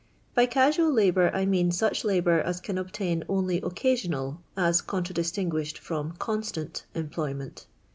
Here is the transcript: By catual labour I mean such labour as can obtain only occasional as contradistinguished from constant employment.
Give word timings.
By 0.33 0.47
catual 0.47 0.91
labour 0.91 1.29
I 1.31 1.45
mean 1.45 1.69
such 1.71 2.03
labour 2.03 2.41
as 2.41 2.59
can 2.59 2.79
obtain 2.79 3.23
only 3.29 3.57
occasional 3.61 4.41
as 4.57 4.81
contradistinguished 4.81 5.77
from 5.77 6.13
constant 6.13 6.85
employment. 6.95 7.67